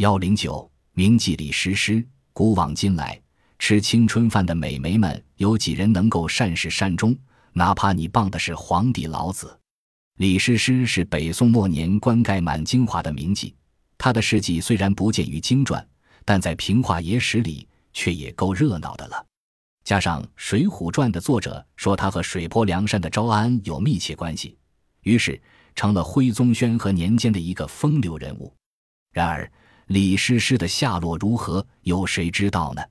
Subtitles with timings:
[0.00, 2.02] 幺零九，铭记李师师。
[2.32, 3.20] 古往今来，
[3.58, 7.14] 吃青春饭的美眉们，有几人能够善始善终？
[7.52, 9.60] 哪怕你傍的是皇帝老子。
[10.16, 13.52] 李师师是北宋末年官盖满京华的名妓，
[13.98, 15.86] 他的事迹虽然不见于经传，
[16.24, 19.26] 但在平话野史里却也够热闹的了。
[19.84, 24.56] 加上《水浒传》的作者说他和水泊梁山的招安有密切关系，
[25.02, 25.38] 于是
[25.74, 28.50] 成了徽宗宣和年间的一个风流人物。
[29.12, 29.50] 然而，
[29.90, 32.82] 李师师的下落如何，有谁知道呢？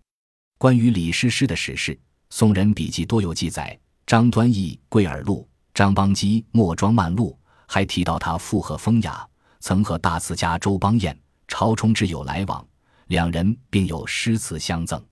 [0.58, 1.98] 关于李师师的史事，
[2.30, 3.80] 宋人笔记多有记载。
[4.06, 9.26] 张端义《贵耳录》，张邦基《墨庄漫录》还提到他附和风雅，
[9.62, 11.18] 曾和大词家周邦彦、
[11.48, 12.68] 朝冲之有来往，
[13.08, 15.00] 两人并有诗词相赠。《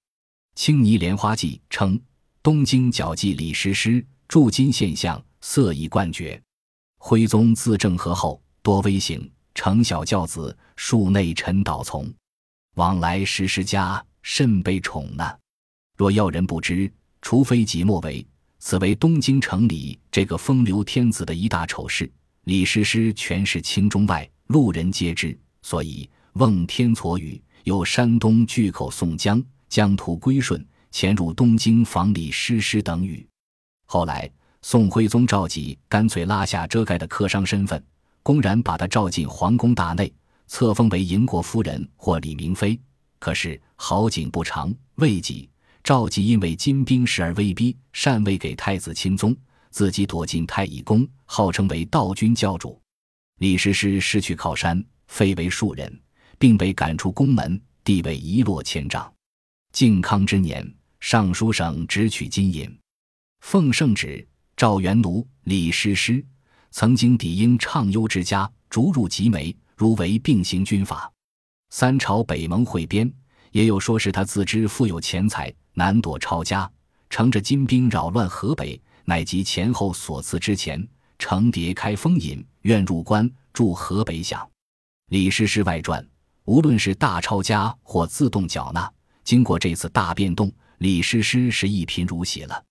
[0.55, 1.97] 青泥莲花记》称：
[2.43, 6.37] 东京脚迹李师师，铸金现象，色艺冠绝。
[6.97, 12.07] 徽宗自政和后，多微行，承小教子，数内臣导从，
[12.75, 15.35] 往来时时家，甚被宠纳。
[15.97, 16.89] 若要人不知，
[17.23, 18.23] 除非己莫为。
[18.59, 22.09] 此为东京城里这个风流天子的一大丑事。
[22.43, 29.43] 李师师全是清中外，路人皆知，所以奉天撮语，有山东巨口宋江。
[29.69, 33.27] 疆土归顺，潜入东京访李师师等语。
[33.87, 34.29] 后来，
[34.61, 37.83] 宋徽宗赵佶干脆拉下遮盖的客商身份，
[38.27, 40.13] 公然把他召进皇宫大内，
[40.47, 42.77] 册封为营国夫人或李明妃。
[43.19, 45.49] 可是好景不长，未几，
[45.81, 49.33] 赵佶因为金兵时而威逼，禅位给太子钦宗，
[49.69, 52.77] 自己躲进太乙宫，号称为道君教主。
[53.37, 56.01] 李师师失去靠山，废为庶人，
[56.37, 59.09] 并被赶出宫门，地位一落千丈。
[59.71, 60.69] 靖康之年，
[60.99, 62.77] 尚书省直取金银，
[63.39, 64.27] 奉圣旨，
[64.57, 66.21] 赵元奴、李师师
[66.79, 71.11] 曾经抵英畅优之家，逐入集美，如为并行军法。
[71.71, 73.11] 三朝北盟会编，
[73.49, 76.71] 也有说是他自知富有钱财，难躲抄家，
[77.09, 80.87] 乘着金兵扰乱河北，乃及前后所赐之钱，
[81.17, 84.47] 乘蝶开封尹，愿入关驻河北饷。
[85.09, 86.07] 李师师外传，
[86.45, 88.87] 无论是大抄家或自动缴纳。
[89.23, 92.63] 经过这次大变动，李师师是一贫如洗了。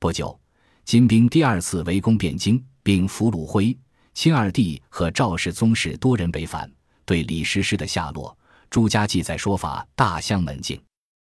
[0.00, 0.36] 不久，
[0.84, 3.76] 金兵第二次围攻汴京，并俘虏徽
[4.14, 6.70] 钦二帝和赵氏宗室多人北返。
[7.04, 8.38] 对李师师的下落，
[8.70, 10.80] 朱家记载说法大相门径。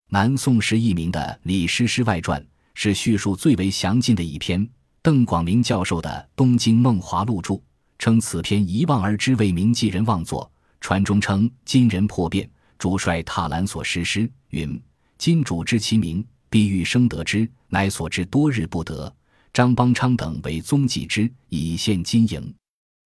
[0.10, 2.42] 南宋时佚名的《李师师外传》
[2.74, 4.66] 是叙述最为详尽的一篇。
[5.02, 7.62] 邓广明教授的《东京梦华录》注
[7.98, 10.50] 称此篇一望而知为名记人妄作。
[10.82, 12.50] 传中称金人破变。
[12.78, 14.82] 主帅踏兰所失师云
[15.20, 19.14] ：“今主知其名，必欲生得之，乃所知多日不得。”
[19.60, 22.56] 张邦昌等为宗继之，以献金营。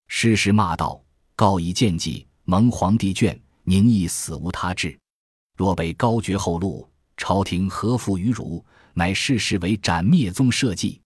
[0.07, 1.03] 诗时骂道
[1.35, 4.95] ：“告以见计，蒙皇帝眷，宁亦死无他志。
[5.57, 6.87] 若被高爵后路，
[7.17, 8.63] 朝廷何负于汝？
[8.93, 11.01] 乃事事为斩灭宗社稷，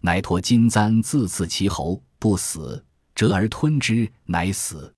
[0.00, 2.82] 乃托金簪自刺其喉，不死，
[3.14, 4.90] 折而吞之，乃死。”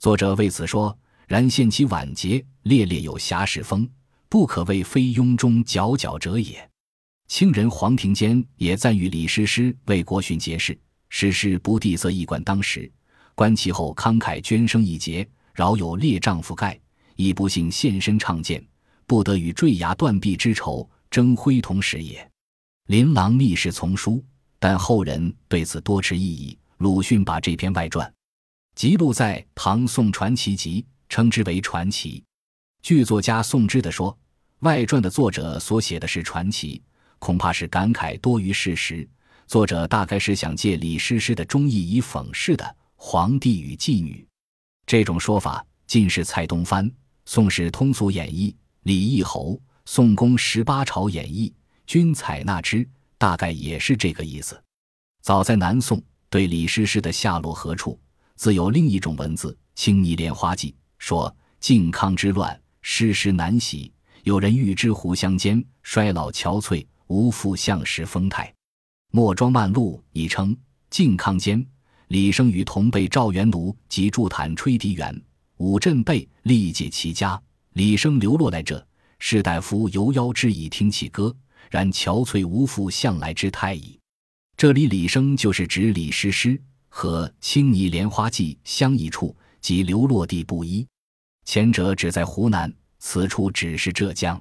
[0.00, 0.98] 作者为此说。
[1.28, 3.86] 然现其晚节，烈烈有侠士风，
[4.30, 6.70] 不可谓非庸中佼佼者也。
[7.26, 12.90] 清人黄庭坚也赞誉李师师为国训节事，师师不地则一管当时，
[13.34, 16.78] 观其后慷慨捐生一节，饶有列丈夫盖，
[17.16, 18.64] 亦不幸现身唱剑，
[19.06, 22.30] 不得与坠崖断臂之仇争辉同时也。
[22.86, 24.24] 琳琅密室丛书，
[24.58, 26.58] 但后人对此多持异议。
[26.78, 28.12] 鲁迅把这篇外传
[28.74, 30.82] 记录在《唐宋传奇集》。
[31.06, 32.24] 称之为传奇。
[32.82, 34.18] 据作家宋之的说，
[34.60, 36.82] 外传的作者所写的是传奇，
[37.24, 39.08] 恐怕是感慨多于事实。
[39.46, 44.28] 作者大概是想借李师师的忠义以讽世的皇帝与妓女。
[44.84, 46.86] 这种说法，近是蔡东藩
[47.24, 48.50] 《宋史通俗演义》、
[48.82, 49.52] 李义侯
[49.86, 51.48] 《宋公十八朝演义》
[51.86, 52.86] 均采纳之，
[53.16, 54.62] 大概也是这个意思。
[55.22, 57.98] 早在南宋，对李师师的下落何处，
[58.36, 60.72] 自有另一种文字《青泥莲花记》。
[60.98, 63.90] 说靖康之乱，师师难洗。
[64.24, 68.52] 有人欲知湖相间，衰老憔悴，无复相时风态。
[69.12, 70.56] 莫庄漫录已称
[70.90, 71.64] 靖康间，
[72.08, 75.22] 李生与同辈赵元奴及助坦吹笛员
[75.58, 77.40] 武振备力解其家。
[77.74, 78.86] 李生流落来者，
[79.18, 81.34] 士大夫犹邀之以听其歌，
[81.70, 83.98] 然憔悴无复向来之态矣。
[84.56, 90.86] 这里李生就是指李师师，和青泥莲花记相异处，即流落地不一。
[91.44, 94.40] 前者只在湖南，此处只是浙江。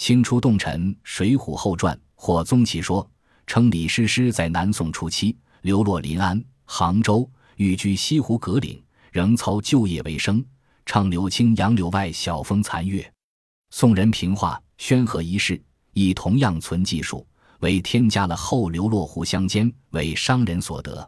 [0.00, 3.06] 清初洞臣《水浒后传》或宗其说，
[3.46, 8.82] 称李师师在南宋初期流落临安、杭州，寓居西湖葛岭，
[9.12, 10.42] 仍操旧业为生，
[10.86, 13.12] 唱柳青杨柳外，晓风残月。
[13.72, 15.62] 宋人评话宣和一事，
[15.92, 17.26] 亦同样存技术，
[17.58, 21.06] 为添加了后流落湖乡间，为商人所得。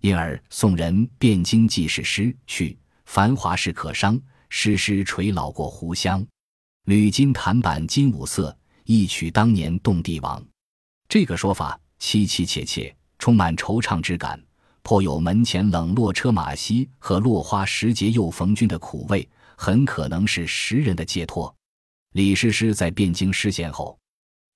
[0.00, 4.18] 因而宋人汴京记事诗去繁华事可商，
[4.48, 6.26] 诗诗垂老过湖乡。
[6.86, 8.56] 吕金弹板金五色，
[8.86, 10.44] 一曲当年动帝王。
[11.08, 14.42] 这个说法凄凄切切，充满惆怅之感，
[14.82, 21.54] 颇有门前冷落车马稀和落花时节又逢君的苦味，很可能是时人的寄托。
[22.14, 23.96] 李师师在汴京失陷后，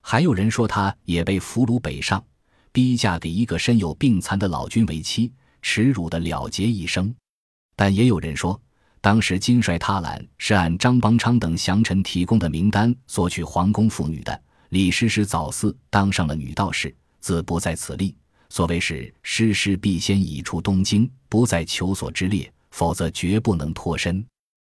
[0.02, 2.24] 还有人说他也被俘虏北上，
[2.72, 5.32] 逼嫁给一个身有病残的老君为妻，
[5.62, 7.14] 耻辱的了结一生。
[7.76, 8.60] 但也有人说。
[9.06, 14.42] 当时金帅踏兰是按张邦昌等降臣提供的名单索取皇宫妇女的。
[14.70, 18.16] 李师师早嗣当上了女道士，自不在此例。
[18.48, 24.26] 所谓是师师必先已出东京，不在求索之列，否则绝不能脱身。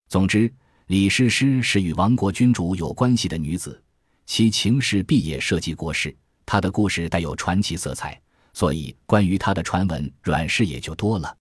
[0.10, 0.54] 总之，
[0.86, 3.82] 李师师是与亡国君主有关系的女子，
[4.28, 6.16] 其情事必也涉及国事。
[6.46, 8.22] 她的故事带有传奇色彩，
[8.54, 11.36] 所以关于她的传闻软事也就多了。